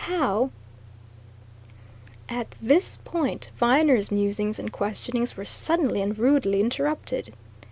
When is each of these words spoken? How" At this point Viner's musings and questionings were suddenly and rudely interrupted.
How" 0.05 0.49
At 2.27 2.55
this 2.59 2.97
point 2.97 3.51
Viner's 3.55 4.09
musings 4.09 4.57
and 4.57 4.71
questionings 4.73 5.37
were 5.37 5.45
suddenly 5.45 6.01
and 6.01 6.17
rudely 6.17 6.59
interrupted. 6.59 7.35